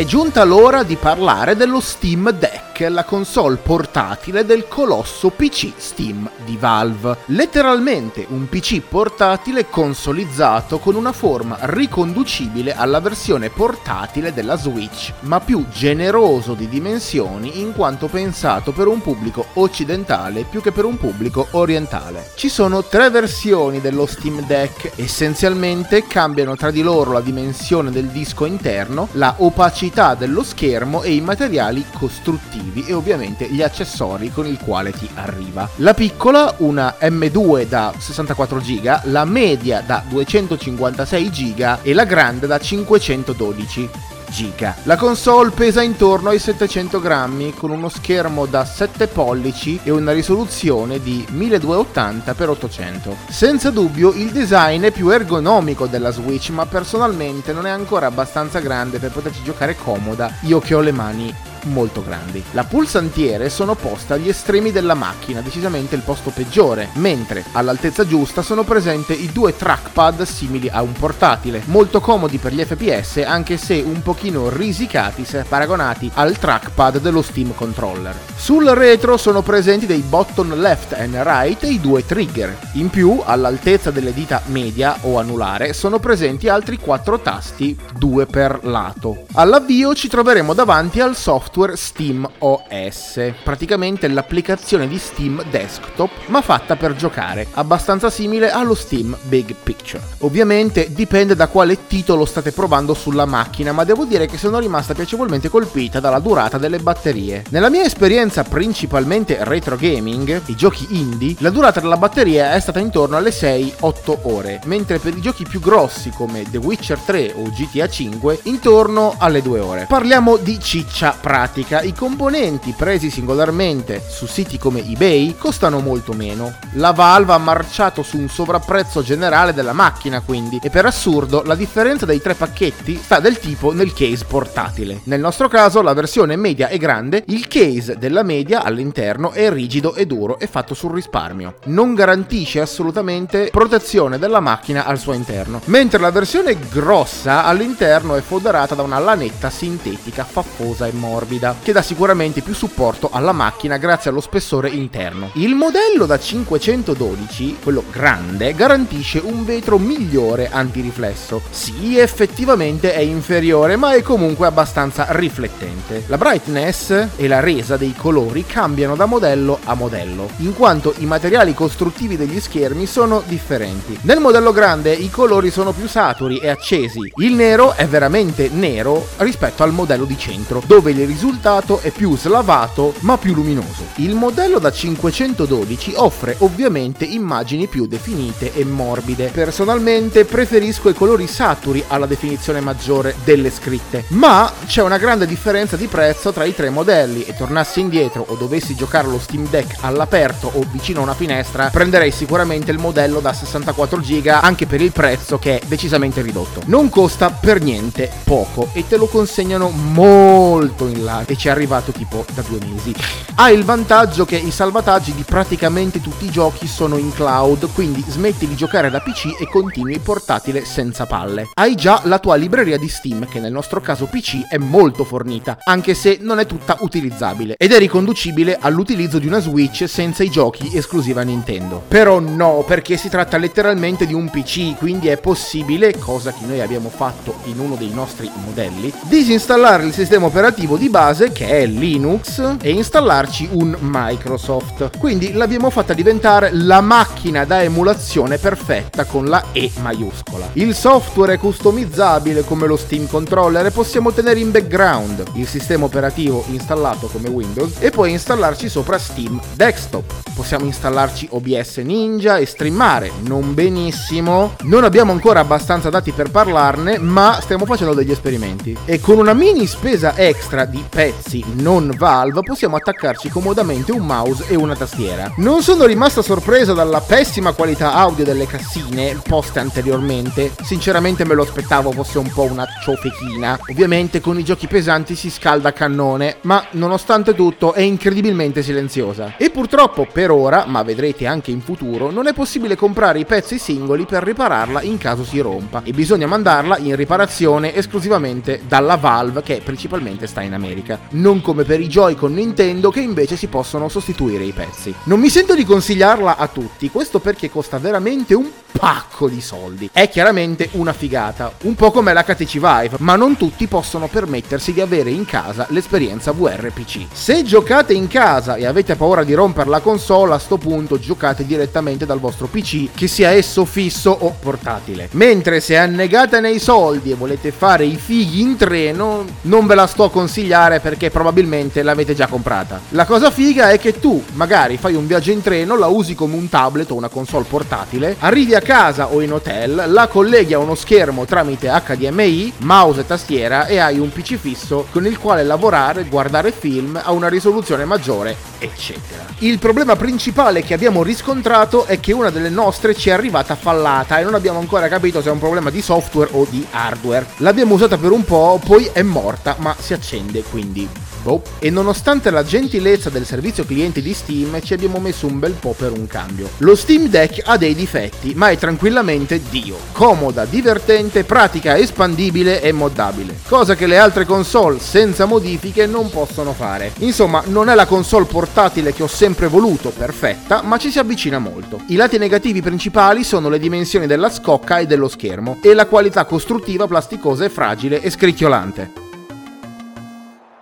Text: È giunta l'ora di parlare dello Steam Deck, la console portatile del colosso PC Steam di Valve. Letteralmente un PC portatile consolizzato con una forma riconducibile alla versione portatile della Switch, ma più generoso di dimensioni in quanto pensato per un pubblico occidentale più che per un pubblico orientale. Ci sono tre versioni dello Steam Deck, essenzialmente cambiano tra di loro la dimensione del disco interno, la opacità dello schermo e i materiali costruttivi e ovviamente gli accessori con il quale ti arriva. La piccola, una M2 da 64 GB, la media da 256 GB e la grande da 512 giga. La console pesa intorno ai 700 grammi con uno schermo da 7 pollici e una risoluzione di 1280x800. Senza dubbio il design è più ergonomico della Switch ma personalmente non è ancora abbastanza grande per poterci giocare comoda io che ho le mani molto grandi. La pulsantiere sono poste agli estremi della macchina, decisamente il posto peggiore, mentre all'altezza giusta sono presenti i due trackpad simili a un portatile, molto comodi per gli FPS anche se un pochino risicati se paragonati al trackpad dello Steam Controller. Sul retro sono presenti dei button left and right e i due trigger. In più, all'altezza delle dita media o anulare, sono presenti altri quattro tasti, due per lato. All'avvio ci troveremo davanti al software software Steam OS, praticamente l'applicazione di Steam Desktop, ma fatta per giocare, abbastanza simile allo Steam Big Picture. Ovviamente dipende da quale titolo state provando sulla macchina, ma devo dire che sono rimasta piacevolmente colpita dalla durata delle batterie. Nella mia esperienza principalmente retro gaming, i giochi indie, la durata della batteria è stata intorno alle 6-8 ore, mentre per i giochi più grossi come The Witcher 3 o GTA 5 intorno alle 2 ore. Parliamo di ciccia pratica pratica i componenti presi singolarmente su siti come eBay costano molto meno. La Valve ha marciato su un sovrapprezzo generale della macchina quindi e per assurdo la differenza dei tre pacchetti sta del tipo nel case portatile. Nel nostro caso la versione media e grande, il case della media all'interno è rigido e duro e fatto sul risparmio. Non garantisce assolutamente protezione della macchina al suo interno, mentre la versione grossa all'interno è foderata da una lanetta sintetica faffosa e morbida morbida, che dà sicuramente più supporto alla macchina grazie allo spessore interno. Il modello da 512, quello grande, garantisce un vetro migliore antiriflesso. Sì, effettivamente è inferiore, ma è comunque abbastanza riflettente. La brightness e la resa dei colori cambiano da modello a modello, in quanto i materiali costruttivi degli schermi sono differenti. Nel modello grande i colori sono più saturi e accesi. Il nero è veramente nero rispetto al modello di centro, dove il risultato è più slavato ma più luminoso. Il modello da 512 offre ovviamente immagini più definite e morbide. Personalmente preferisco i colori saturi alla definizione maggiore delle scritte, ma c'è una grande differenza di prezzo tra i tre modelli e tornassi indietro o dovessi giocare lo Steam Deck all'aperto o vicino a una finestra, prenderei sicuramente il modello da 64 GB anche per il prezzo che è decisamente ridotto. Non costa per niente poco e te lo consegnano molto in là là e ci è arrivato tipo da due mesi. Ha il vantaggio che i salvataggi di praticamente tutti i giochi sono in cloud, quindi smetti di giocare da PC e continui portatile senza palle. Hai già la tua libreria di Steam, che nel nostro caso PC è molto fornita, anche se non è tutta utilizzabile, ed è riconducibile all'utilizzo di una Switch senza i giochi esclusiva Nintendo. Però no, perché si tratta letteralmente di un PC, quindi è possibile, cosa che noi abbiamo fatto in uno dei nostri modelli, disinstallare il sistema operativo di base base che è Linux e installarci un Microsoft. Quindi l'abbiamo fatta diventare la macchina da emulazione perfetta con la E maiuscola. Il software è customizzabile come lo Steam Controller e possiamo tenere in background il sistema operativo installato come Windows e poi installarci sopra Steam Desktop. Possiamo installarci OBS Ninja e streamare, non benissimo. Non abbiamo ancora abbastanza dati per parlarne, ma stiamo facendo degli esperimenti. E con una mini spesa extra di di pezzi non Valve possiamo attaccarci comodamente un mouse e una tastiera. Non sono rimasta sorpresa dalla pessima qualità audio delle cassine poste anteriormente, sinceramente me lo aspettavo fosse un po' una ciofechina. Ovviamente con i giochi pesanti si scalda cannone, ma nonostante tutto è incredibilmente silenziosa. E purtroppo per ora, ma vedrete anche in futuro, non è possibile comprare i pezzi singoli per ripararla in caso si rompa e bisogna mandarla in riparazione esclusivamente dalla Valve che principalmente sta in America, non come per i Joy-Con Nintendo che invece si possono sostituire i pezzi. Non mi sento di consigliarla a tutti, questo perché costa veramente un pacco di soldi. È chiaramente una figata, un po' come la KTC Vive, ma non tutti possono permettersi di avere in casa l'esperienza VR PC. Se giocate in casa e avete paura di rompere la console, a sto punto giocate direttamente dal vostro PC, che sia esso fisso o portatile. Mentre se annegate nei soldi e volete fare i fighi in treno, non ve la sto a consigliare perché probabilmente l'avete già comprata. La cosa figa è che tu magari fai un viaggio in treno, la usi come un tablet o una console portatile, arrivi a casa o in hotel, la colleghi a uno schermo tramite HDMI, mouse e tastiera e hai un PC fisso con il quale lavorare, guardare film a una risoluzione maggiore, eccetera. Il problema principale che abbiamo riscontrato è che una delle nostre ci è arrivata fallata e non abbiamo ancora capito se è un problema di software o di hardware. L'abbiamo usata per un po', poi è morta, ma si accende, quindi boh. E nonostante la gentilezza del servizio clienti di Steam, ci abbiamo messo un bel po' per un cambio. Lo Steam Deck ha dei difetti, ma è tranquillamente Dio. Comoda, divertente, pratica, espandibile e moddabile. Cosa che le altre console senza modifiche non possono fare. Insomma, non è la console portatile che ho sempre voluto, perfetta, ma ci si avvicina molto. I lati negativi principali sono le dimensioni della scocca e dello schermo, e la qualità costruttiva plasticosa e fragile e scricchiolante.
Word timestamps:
È 0.00 0.04
giunta 0.06 0.44
l'ora 0.44 0.82
di 0.82 0.96
parlare 0.96 1.54
dello 1.54 1.78
Steam 1.78 2.30
Deck, 2.30 2.69
la 2.88 3.04
console 3.04 3.56
portatile 3.56 4.44
del 4.44 4.66
colosso 4.66 5.30
PC 5.30 5.72
Steam 5.76 6.30
di 6.44 6.56
Valve. 6.56 7.18
Letteralmente 7.26 8.26
un 8.30 8.48
PC 8.48 8.80
portatile 8.80 9.68
consolizzato 9.68 10.78
con 10.78 10.94
una 10.94 11.12
forma 11.12 11.56
riconducibile 11.60 12.74
alla 12.74 13.00
versione 13.00 13.50
portatile 13.50 14.32
della 14.32 14.56
Switch, 14.56 15.12
ma 15.20 15.40
più 15.40 15.66
generoso 15.68 16.54
di 16.54 16.68
dimensioni 16.68 17.60
in 17.60 17.72
quanto 17.72 18.06
pensato 18.06 18.72
per 18.72 18.86
un 18.86 19.02
pubblico 19.02 19.46
occidentale 19.54 20.44
più 20.44 20.62
che 20.62 20.72
per 20.72 20.84
un 20.84 20.96
pubblico 20.96 21.48
orientale. 21.50 22.30
Ci 22.36 22.48
sono 22.48 22.84
tre 22.84 23.10
versioni 23.10 23.80
dello 23.80 24.06
Steam 24.06 24.46
Deck, 24.46 24.92
essenzialmente 24.96 26.06
cambiano 26.06 26.56
tra 26.56 26.70
di 26.70 26.82
loro 26.82 27.12
la 27.12 27.20
dimensione 27.20 27.90
del 27.90 28.06
disco 28.06 28.44
interno, 28.44 29.08
la 29.12 29.34
opacità 29.38 30.14
dello 30.14 30.42
schermo 30.42 31.02
e 31.02 31.12
i 31.12 31.20
materiali 31.20 31.84
costruttivi 31.92 32.69
e 32.86 32.92
ovviamente 32.92 33.48
gli 33.48 33.62
accessori 33.62 34.30
con 34.30 34.46
il 34.46 34.58
quale 34.58 34.92
ti 34.92 35.08
arriva. 35.14 35.68
La 35.76 35.94
piccola, 35.94 36.54
una 36.58 36.96
M2 37.00 37.66
da 37.66 37.92
64 37.96 38.58
GB, 38.58 39.00
la 39.04 39.24
media 39.24 39.82
da 39.84 40.02
256 40.08 41.30
GB 41.30 41.78
e 41.82 41.92
la 41.94 42.04
grande 42.04 42.46
da 42.46 42.58
512 42.58 44.18
giga. 44.30 44.76
La 44.84 44.96
console 44.96 45.50
pesa 45.50 45.82
intorno 45.82 46.30
ai 46.30 46.38
700 46.38 47.00
grammi 47.00 47.52
con 47.54 47.70
uno 47.70 47.88
schermo 47.88 48.46
da 48.46 48.64
7 48.64 49.08
pollici 49.08 49.78
e 49.82 49.90
una 49.90 50.12
risoluzione 50.12 51.00
di 51.00 51.26
1280x800. 51.30 53.14
Senza 53.28 53.70
dubbio 53.70 54.12
il 54.12 54.30
design 54.30 54.84
è 54.84 54.90
più 54.90 55.10
ergonomico 55.10 55.86
della 55.86 56.10
Switch 56.10 56.50
ma 56.50 56.66
personalmente 56.66 57.52
non 57.52 57.66
è 57.66 57.70
ancora 57.70 58.06
abbastanza 58.06 58.60
grande 58.60 58.98
per 58.98 59.10
poterci 59.10 59.42
giocare 59.42 59.76
comoda 59.76 60.32
io 60.42 60.60
che 60.60 60.74
ho 60.74 60.80
le 60.80 60.92
mani 60.92 61.34
molto 61.64 62.02
grandi. 62.04 62.42
La 62.52 62.64
pulsantiere 62.64 63.48
sono 63.50 63.74
poste 63.74 64.14
agli 64.14 64.28
estremi 64.28 64.72
della 64.72 64.94
macchina, 64.94 65.40
decisamente 65.40 65.94
il 65.94 66.02
posto 66.02 66.30
peggiore, 66.30 66.88
mentre 66.94 67.44
all'altezza 67.52 68.06
giusta 68.06 68.42
sono 68.42 68.64
presenti 68.64 69.22
i 69.22 69.32
due 69.32 69.56
trackpad 69.56 70.22
simili 70.22 70.68
a 70.68 70.82
un 70.82 70.92
portatile, 70.92 71.62
molto 71.66 72.00
comodi 72.00 72.38
per 72.38 72.52
gli 72.52 72.64
FPS 72.64 73.22
anche 73.26 73.56
se 73.56 73.82
un 73.84 74.02
pochino 74.02 74.48
risicati 74.48 75.24
se 75.24 75.44
paragonati 75.48 76.10
al 76.14 76.38
trackpad 76.38 76.98
dello 77.00 77.22
Steam 77.22 77.54
Controller. 77.54 78.16
Sul 78.36 78.66
retro 78.66 79.16
sono 79.16 79.42
presenti 79.42 79.86
dei 79.86 80.00
button 80.00 80.58
left 80.60 80.94
and 80.94 81.14
right 81.22 81.62
e 81.62 81.68
i 81.68 81.80
due 81.80 82.04
trigger. 82.04 82.56
In 82.72 82.88
più, 82.90 83.20
all'altezza 83.22 83.90
delle 83.90 84.12
dita 84.12 84.42
media 84.46 84.96
o 85.02 85.18
anulare, 85.18 85.72
sono 85.72 85.98
presenti 85.98 86.48
altri 86.48 86.78
quattro 86.78 87.20
tasti, 87.20 87.78
due 87.96 88.26
per 88.26 88.60
lato. 88.62 89.24
All'avvio 89.34 89.94
ci 89.94 90.08
troveremo 90.08 90.54
davanti 90.54 91.00
al 91.00 91.16
software 91.16 91.48
software 91.50 91.76
Steam 91.76 92.28
OS, 92.38 93.32
praticamente 93.42 94.06
l'applicazione 94.06 94.86
di 94.86 94.98
Steam 94.98 95.42
Desktop, 95.50 96.10
ma 96.26 96.42
fatta 96.42 96.76
per 96.76 96.94
giocare, 96.94 97.48
abbastanza 97.54 98.08
simile 98.08 98.50
allo 98.50 98.74
Steam 98.74 99.16
Big 99.22 99.54
Picture. 99.60 100.00
Ovviamente 100.20 100.92
dipende 100.92 101.34
da 101.34 101.48
quale 101.48 101.88
titolo 101.88 102.24
state 102.24 102.52
provando 102.52 102.94
sulla 102.94 103.24
macchina, 103.24 103.72
ma 103.72 103.82
devo 103.82 104.04
dire 104.04 104.26
che 104.26 104.38
sono 104.38 104.60
rimasta 104.60 104.94
piacevolmente 104.94 105.48
colpita 105.48 105.98
dalla 105.98 106.20
durata 106.20 106.56
delle 106.56 106.78
batterie. 106.78 107.44
Nella 107.50 107.68
mia 107.68 107.82
esperienza 107.82 108.44
principalmente 108.44 109.38
retro 109.40 109.76
gaming, 109.76 110.42
i 110.46 110.54
giochi 110.54 110.86
indie, 110.90 111.34
la 111.38 111.50
durata 111.50 111.80
della 111.80 111.96
batteria 111.96 112.54
è 112.54 112.60
stata 112.60 112.78
intorno 112.78 113.16
alle 113.16 113.30
6-8 113.30 114.18
ore, 114.22 114.60
mentre 114.66 114.98
per 114.98 115.16
i 115.16 115.20
giochi 115.20 115.44
più 115.44 115.58
grossi 115.58 116.10
come 116.10 116.48
The 116.48 116.58
Witcher 116.58 116.98
3 116.98 117.32
o 117.34 117.42
GTA 117.50 117.88
5 117.88 118.40
intorno 118.44 119.16
alle 119.18 119.42
2 119.42 119.60
ore. 119.60 119.86
Parliamo 119.88 120.36
di 120.36 120.60
ciccia 120.60 121.16
pratica 121.20 121.39
pratica 121.40 121.80
i 121.80 121.94
componenti 121.94 122.74
presi 122.76 123.08
singolarmente 123.08 124.02
su 124.06 124.26
siti 124.26 124.58
come 124.58 124.86
eBay 124.86 125.36
costano 125.38 125.78
molto 125.78 126.12
meno. 126.12 126.54
La 126.72 126.92
Valve 126.92 127.32
ha 127.32 127.38
marciato 127.38 128.02
su 128.02 128.18
un 128.18 128.28
sovrapprezzo 128.28 129.02
generale 129.02 129.54
della 129.54 129.72
macchina 129.72 130.20
quindi 130.20 130.58
e 130.62 130.68
per 130.68 130.84
assurdo 130.84 131.42
la 131.46 131.54
differenza 131.54 132.04
dei 132.04 132.20
tre 132.20 132.34
pacchetti 132.34 133.00
sta 133.02 133.20
del 133.20 133.38
tipo 133.38 133.72
nel 133.72 133.94
case 133.94 134.26
portatile. 134.26 135.00
Nel 135.04 135.20
nostro 135.20 135.48
caso 135.48 135.80
la 135.80 135.94
versione 135.94 136.36
media 136.36 136.68
e 136.68 136.76
grande, 136.76 137.24
il 137.28 137.48
case 137.48 137.96
della 137.96 138.22
media 138.22 138.62
all'interno 138.62 139.30
è 139.30 139.50
rigido 139.50 139.94
e 139.94 140.04
duro 140.04 140.38
e 140.38 140.46
fatto 140.46 140.74
sul 140.74 140.92
risparmio. 140.92 141.54
Non 141.64 141.94
garantisce 141.94 142.60
assolutamente 142.60 143.48
protezione 143.50 144.18
della 144.18 144.40
macchina 144.40 144.84
al 144.84 144.98
suo 144.98 145.14
interno, 145.14 145.62
mentre 145.66 146.00
la 146.00 146.10
versione 146.10 146.58
grossa 146.70 147.46
all'interno 147.46 148.16
è 148.16 148.20
foderata 148.20 148.74
da 148.74 148.82
una 148.82 148.98
lanetta 148.98 149.48
sintetica 149.48 150.22
faffosa 150.24 150.86
e 150.86 150.92
morbida 150.92 151.28
morbida, 151.30 151.56
che 151.62 151.72
dà 151.72 151.82
sicuramente 151.82 152.40
più 152.40 152.54
supporto 152.54 153.08
alla 153.12 153.32
macchina 153.32 153.76
grazie 153.76 154.10
allo 154.10 154.20
spessore 154.20 154.68
interno. 154.68 155.30
Il 155.34 155.54
modello 155.54 156.06
da 156.06 156.18
512, 156.18 157.58
quello 157.62 157.84
grande, 157.90 158.54
garantisce 158.54 159.20
un 159.22 159.44
vetro 159.44 159.78
migliore 159.78 160.48
antiriflesso. 160.50 161.40
Sì, 161.50 161.98
effettivamente 161.98 162.92
è 162.92 163.00
inferiore, 163.00 163.76
ma 163.76 163.94
è 163.94 164.02
comunque 164.02 164.46
abbastanza 164.46 165.06
riflettente. 165.10 166.04
La 166.06 166.18
brightness 166.18 167.08
e 167.16 167.28
la 167.28 167.40
resa 167.40 167.76
dei 167.76 167.94
colori 167.94 168.44
cambiano 168.44 168.96
da 168.96 169.06
modello 169.06 169.58
a 169.64 169.74
modello, 169.74 170.28
in 170.38 170.54
quanto 170.54 170.94
i 170.98 171.04
materiali 171.04 171.54
costruttivi 171.54 172.16
degli 172.16 172.40
schermi 172.40 172.86
sono 172.86 173.22
differenti. 173.26 173.98
Nel 174.02 174.18
modello 174.18 174.52
grande 174.52 174.92
i 174.92 175.10
colori 175.10 175.50
sono 175.50 175.72
più 175.72 175.86
saturi 175.86 176.38
e 176.38 176.48
accesi. 176.48 177.12
Il 177.16 177.34
nero 177.34 177.74
è 177.74 177.86
veramente 177.86 178.48
nero 178.52 179.06
rispetto 179.18 179.62
al 179.62 179.72
modello 179.72 180.04
di 180.04 180.18
centro, 180.18 180.62
dove 180.66 180.90
il 180.90 180.96
risultato 181.20 181.80
è 181.80 181.90
più 181.90 182.16
slavato 182.16 182.94
ma 183.00 183.18
più 183.18 183.34
luminoso. 183.34 183.84
Il 183.96 184.14
modello 184.14 184.58
da 184.58 184.72
512 184.72 185.92
offre 185.96 186.34
ovviamente 186.38 187.04
immagini 187.04 187.66
più 187.66 187.86
definite 187.86 188.54
e 188.54 188.64
morbide. 188.64 189.28
Personalmente 189.30 190.24
preferisco 190.24 190.88
i 190.88 190.94
colori 190.94 191.26
saturi 191.26 191.84
alla 191.88 192.06
definizione 192.06 192.60
maggiore 192.60 193.16
delle 193.22 193.50
scritte, 193.50 194.04
ma 194.08 194.50
c'è 194.64 194.80
una 194.80 194.96
grande 194.96 195.26
differenza 195.26 195.76
di 195.76 195.88
prezzo 195.88 196.32
tra 196.32 196.44
i 196.44 196.54
tre 196.54 196.70
modelli 196.70 197.24
e 197.24 197.36
tornassi 197.36 197.80
indietro 197.80 198.24
o 198.26 198.34
dovessi 198.36 198.74
giocare 198.74 199.08
lo 199.08 199.18
Steam 199.18 199.46
Deck 199.50 199.76
all'aperto 199.80 200.50
o 200.50 200.64
vicino 200.72 201.00
a 201.00 201.02
una 201.02 201.14
finestra, 201.14 201.68
prenderei 201.68 202.12
sicuramente 202.12 202.70
il 202.70 202.78
modello 202.78 203.20
da 203.20 203.34
64 203.34 203.98
GB 203.98 204.26
anche 204.28 204.64
per 204.64 204.80
il 204.80 204.92
prezzo 204.92 205.38
che 205.38 205.58
è 205.58 205.66
decisamente 205.66 206.22
ridotto. 206.22 206.62
Non 206.64 206.88
costa 206.88 207.28
per 207.28 207.60
niente 207.60 208.10
poco 208.24 208.70
e 208.72 208.86
te 208.88 208.96
lo 208.96 209.06
consegnano 209.06 209.68
molto 209.68 210.86
in 210.86 211.04
là 211.04 211.08
là 211.10 211.24
e 211.26 211.36
ci 211.36 211.48
è 211.48 211.50
arrivato 211.50 211.90
tipo 211.90 212.24
da 212.32 212.42
due 212.42 212.58
mesi. 212.60 212.94
Ha 213.34 213.50
il 213.50 213.64
vantaggio 213.64 214.24
che 214.24 214.36
i 214.36 214.50
salvataggi 214.50 215.14
di 215.14 215.22
praticamente 215.22 216.00
tutti 216.00 216.26
i 216.26 216.30
giochi 216.30 216.66
sono 216.66 216.96
in 216.96 217.12
cloud, 217.12 217.72
quindi 217.72 218.04
smetti 218.06 218.46
di 218.46 218.54
giocare 218.54 218.90
da 218.90 219.00
PC 219.00 219.40
e 219.40 219.48
continui 219.48 219.98
portatile 219.98 220.64
senza 220.64 221.06
palle. 221.06 221.48
Hai 221.54 221.74
già 221.74 222.02
la 222.04 222.18
tua 222.18 222.36
libreria 222.36 222.78
di 222.78 222.88
Steam, 222.88 223.26
che 223.26 223.40
nel 223.40 223.52
nostro 223.52 223.80
caso 223.80 224.06
PC 224.06 224.46
è 224.48 224.58
molto 224.58 225.04
fornita, 225.04 225.58
anche 225.64 225.94
se 225.94 226.18
non 226.20 226.38
è 226.38 226.46
tutta 226.46 226.76
utilizzabile, 226.80 227.54
ed 227.56 227.72
è 227.72 227.78
riconducibile 227.78 228.58
all'utilizzo 228.60 229.18
di 229.18 229.26
una 229.26 229.40
Switch 229.40 229.88
senza 229.88 230.22
i 230.22 230.30
giochi 230.30 230.76
esclusiva 230.76 231.22
Nintendo. 231.22 231.82
Però 231.88 232.18
no, 232.20 232.64
perché 232.66 232.96
si 232.96 233.08
tratta 233.08 233.38
letteralmente 233.38 234.06
di 234.06 234.14
un 234.14 234.28
PC, 234.28 234.76
quindi 234.76 235.08
è 235.08 235.16
possibile, 235.16 235.98
cosa 235.98 236.32
che 236.32 236.44
noi 236.46 236.60
abbiamo 236.60 236.90
fatto 236.90 237.36
in 237.44 237.58
uno 237.58 237.74
dei 237.76 237.90
nostri 237.90 238.30
modelli, 238.44 238.92
disinstallare 239.02 239.84
il 239.84 239.92
sistema 239.92 240.26
operativo 240.26 240.76
di 240.76 240.88
base 240.88 240.99
base 241.00 241.32
che 241.32 241.46
è 241.46 241.64
Linux 241.64 242.56
e 242.60 242.72
installarci 242.72 243.48
un 243.52 243.74
Microsoft. 243.80 244.98
Quindi 244.98 245.32
l'abbiamo 245.32 245.70
fatta 245.70 245.94
diventare 245.94 246.50
la 246.52 246.82
macchina 246.82 247.46
da 247.46 247.62
emulazione 247.62 248.36
perfetta 248.36 249.06
con 249.06 249.24
la 249.24 249.42
E 249.52 249.70
maiuscola. 249.80 250.50
Il 250.54 250.74
software 250.74 251.34
è 251.34 251.38
customizzabile 251.38 252.44
come 252.44 252.66
lo 252.66 252.76
Steam 252.76 253.06
Controller 253.06 253.64
e 253.64 253.70
possiamo 253.70 254.12
tenere 254.12 254.40
in 254.40 254.50
background 254.50 255.24
il 255.36 255.46
sistema 255.46 255.86
operativo 255.86 256.44
installato 256.48 257.06
come 257.06 257.30
Windows 257.30 257.76
e 257.78 257.88
poi 257.88 258.10
installarci 258.10 258.68
sopra 258.68 258.98
Steam 258.98 259.40
Desktop. 259.54 260.28
Possiamo 260.34 260.66
installarci 260.66 261.28
OBS 261.30 261.78
Ninja 261.78 262.36
e 262.36 262.44
streamare, 262.44 263.10
non 263.22 263.54
benissimo. 263.54 264.54
Non 264.64 264.84
abbiamo 264.84 265.12
ancora 265.12 265.40
abbastanza 265.40 265.88
dati 265.88 266.12
per 266.12 266.30
parlarne, 266.30 266.98
ma 266.98 267.38
stiamo 267.40 267.64
facendo 267.64 267.94
degli 267.94 268.10
esperimenti. 268.10 268.76
E 268.84 269.00
con 269.00 269.18
una 269.18 269.32
mini 269.32 269.66
spesa 269.66 270.14
extra 270.16 270.66
di 270.66 270.79
di 270.80 270.84
pezzi 270.88 271.44
non 271.56 271.92
Valve 271.96 272.40
possiamo 272.42 272.76
attaccarci 272.76 273.28
comodamente 273.28 273.92
un 273.92 274.06
mouse 274.06 274.46
e 274.48 274.56
una 274.56 274.74
tastiera. 274.74 275.30
Non 275.36 275.62
sono 275.62 275.84
rimasta 275.84 276.22
sorpresa 276.22 276.72
dalla 276.72 277.00
pessima 277.00 277.52
qualità 277.52 277.92
audio 277.92 278.24
delle 278.24 278.46
cassine 278.46 279.18
poste 279.22 279.58
anteriormente, 279.58 280.52
sinceramente 280.62 281.24
me 281.24 281.34
lo 281.34 281.42
aspettavo 281.42 281.92
fosse 281.92 282.18
un 282.18 282.30
po' 282.32 282.44
una 282.44 282.66
ciofechina. 282.82 283.58
Ovviamente 283.68 284.20
con 284.20 284.38
i 284.38 284.44
giochi 284.44 284.66
pesanti 284.66 285.14
si 285.14 285.30
scalda 285.30 285.72
cannone, 285.72 286.36
ma 286.42 286.64
nonostante 286.72 287.34
tutto 287.34 287.74
è 287.74 287.82
incredibilmente 287.82 288.62
silenziosa. 288.62 289.34
E 289.36 289.50
purtroppo 289.50 290.06
per 290.10 290.30
ora, 290.30 290.64
ma 290.66 290.82
vedrete 290.82 291.26
anche 291.26 291.50
in 291.50 291.60
futuro, 291.60 292.10
non 292.10 292.26
è 292.26 292.32
possibile 292.32 292.76
comprare 292.76 293.18
i 293.18 293.26
pezzi 293.26 293.58
singoli 293.58 294.06
per 294.06 294.22
ripararla 294.22 294.82
in 294.82 294.96
caso 294.96 295.24
si 295.24 295.40
rompa 295.40 295.82
e 295.84 295.92
bisogna 295.92 296.26
mandarla 296.26 296.78
in 296.78 296.96
riparazione 296.96 297.74
esclusivamente 297.74 298.62
dalla 298.66 298.96
Valve 298.96 299.42
che 299.42 299.60
principalmente 299.62 300.26
sta 300.26 300.40
in 300.40 300.54
America, 300.54 300.68
non 301.10 301.40
come 301.40 301.64
per 301.64 301.80
i 301.80 301.88
Joy-Con 301.88 302.34
Nintendo 302.34 302.90
che 302.90 303.00
invece 303.00 303.36
si 303.36 303.46
possono 303.46 303.88
sostituire 303.88 304.44
i 304.44 304.52
pezzi. 304.52 304.94
Non 305.04 305.20
mi 305.20 305.28
sento 305.28 305.54
di 305.54 305.64
consigliarla 305.64 306.36
a 306.36 306.46
tutti, 306.48 306.90
questo 306.90 307.18
perché 307.18 307.50
costa 307.50 307.78
veramente 307.78 308.34
un 308.34 308.48
pacco 308.70 309.28
di 309.28 309.40
soldi. 309.40 309.90
È 309.92 310.08
chiaramente 310.08 310.68
una 310.72 310.92
figata, 310.92 311.52
un 311.62 311.74
po' 311.74 311.90
come 311.90 312.12
la 312.12 312.24
KTC 312.24 312.52
Vive, 312.52 312.96
ma 312.98 313.16
non 313.16 313.36
tutti 313.36 313.66
possono 313.66 314.08
permettersi 314.08 314.72
di 314.72 314.80
avere 314.80 315.10
in 315.10 315.24
casa 315.24 315.66
l'esperienza 315.70 316.32
VR 316.32 316.70
PC. 316.72 317.06
Se 317.12 317.42
giocate 317.42 317.92
in 317.92 318.08
casa 318.08 318.56
e 318.56 318.66
avete 318.66 318.96
paura 318.96 319.24
di 319.24 319.34
rompere 319.34 319.68
la 319.68 319.80
console, 319.80 320.34
a 320.34 320.38
sto 320.38 320.56
punto 320.56 320.98
giocate 320.98 321.44
direttamente 321.44 322.06
dal 322.06 322.20
vostro 322.20 322.46
PC, 322.46 322.88
che 322.94 323.06
sia 323.06 323.30
esso 323.30 323.64
fisso 323.64 324.10
o 324.10 324.34
portatile. 324.38 325.08
Mentre 325.12 325.60
se 325.60 325.76
annegate 325.76 326.40
nei 326.40 326.58
soldi 326.58 327.10
e 327.10 327.14
volete 327.14 327.50
fare 327.50 327.84
i 327.84 327.96
fighi 327.96 328.40
in 328.40 328.56
treno, 328.56 329.24
non 329.42 329.66
ve 329.66 329.74
la 329.74 329.86
sto 329.86 330.04
a 330.04 330.10
consigliare 330.10 330.80
perché 330.80 331.10
probabilmente 331.10 331.82
l'avete 331.82 332.14
già 332.14 332.26
comprata. 332.26 332.80
La 332.90 333.04
cosa 333.04 333.30
figa 333.30 333.70
è 333.70 333.78
che 333.78 333.98
tu 333.98 334.22
magari 334.32 334.76
fai 334.76 334.94
un 334.94 335.06
viaggio 335.06 335.30
in 335.30 335.42
treno, 335.42 335.76
la 335.76 335.86
usi 335.86 336.14
come 336.14 336.36
un 336.36 336.48
tablet 336.48 336.90
o 336.90 336.94
una 336.94 337.08
console 337.08 337.44
portatile, 337.48 338.16
arrivi 338.20 338.54
a 338.60 338.62
casa 338.62 339.08
o 339.08 339.20
in 339.22 339.32
hotel, 339.32 339.84
la 339.88 340.06
colleghi 340.06 340.52
a 340.52 340.58
uno 340.58 340.74
schermo 340.74 341.24
tramite 341.24 341.68
HDMI, 341.68 342.52
mouse 342.58 343.00
e 343.00 343.06
tastiera 343.06 343.66
e 343.66 343.78
hai 343.78 343.98
un 343.98 344.12
PC 344.12 344.36
fisso 344.36 344.86
con 344.92 345.06
il 345.06 345.18
quale 345.18 345.42
lavorare, 345.42 346.04
guardare 346.04 346.52
film 346.52 347.00
a 347.02 347.10
una 347.10 347.28
risoluzione 347.28 347.84
maggiore, 347.84 348.36
eccetera. 348.58 349.24
Il 349.38 349.58
problema 349.58 349.96
principale 349.96 350.62
che 350.62 350.74
abbiamo 350.74 351.02
riscontrato 351.02 351.86
è 351.86 351.98
che 351.98 352.12
una 352.12 352.30
delle 352.30 352.50
nostre 352.50 352.94
ci 352.94 353.08
è 353.08 353.12
arrivata 353.12 353.56
fallata 353.56 354.18
e 354.18 354.24
non 354.24 354.34
abbiamo 354.34 354.58
ancora 354.58 354.88
capito 354.88 355.22
se 355.22 355.30
è 355.30 355.32
un 355.32 355.38
problema 355.38 355.70
di 355.70 355.80
software 355.80 356.30
o 356.32 356.46
di 356.48 356.64
hardware. 356.70 357.26
L'abbiamo 357.38 357.74
usata 357.74 357.96
per 357.96 358.12
un 358.12 358.24
po', 358.24 358.60
poi 358.64 358.90
è 358.92 359.02
morta, 359.02 359.56
ma 359.58 359.74
si 359.78 359.94
accende, 359.94 360.42
quindi 360.42 360.88
boh. 361.22 361.42
E 361.58 361.70
nonostante 361.70 362.30
la 362.30 362.44
gentilezza 362.44 363.10
del 363.10 363.26
servizio 363.26 363.64
clienti 363.64 364.02
di 364.02 364.14
Steam, 364.14 364.60
ci 364.62 364.74
abbiamo 364.74 364.98
messo 364.98 365.26
un 365.26 365.38
bel 365.38 365.52
po' 365.52 365.74
per 365.76 365.92
un 365.92 366.06
cambio. 366.06 366.50
Lo 366.58 366.74
Steam 366.74 367.08
Deck 367.08 367.42
ha 367.44 367.56
dei 367.56 367.74
difetti, 367.74 368.34
ma 368.34 368.50
è 368.50 368.56
tranquillamente 368.56 369.40
Dio. 369.50 369.76
Comoda, 369.92 370.44
divertente, 370.44 371.24
pratica, 371.24 371.76
espandibile 371.76 372.62
e 372.62 372.72
moddabile. 372.72 373.38
Cosa 373.46 373.74
che 373.74 373.86
le 373.86 373.98
altre 373.98 374.24
console 374.24 374.78
senza 374.80 375.24
modifiche 375.24 375.86
non 375.86 376.10
possono 376.10 376.52
fare. 376.52 376.92
Insomma, 376.98 377.42
non 377.46 377.68
è 377.68 377.74
la 377.74 377.86
console 377.86 378.24
portatile 378.24 378.92
che 378.92 379.02
ho 379.02 379.08
sempre 379.08 379.46
voluto, 379.48 379.90
perfetta, 379.90 380.62
ma 380.62 380.78
ci 380.78 380.90
si 380.90 380.98
avvicina 380.98 381.38
molto. 381.38 381.80
I 381.88 381.96
lati 381.96 382.18
negativi 382.18 382.62
principali 382.62 383.24
sono 383.24 383.48
le 383.48 383.58
dimensioni 383.58 384.06
della 384.06 384.30
scocca 384.30 384.78
e 384.78 384.86
dello 384.86 385.08
schermo, 385.08 385.58
e 385.62 385.74
la 385.74 385.86
qualità 385.86 386.24
costruttiva 386.24 386.86
plasticosa 386.86 387.44
e 387.44 387.50
fragile 387.50 388.00
e 388.00 388.10
scricchiolante. 388.10 389.09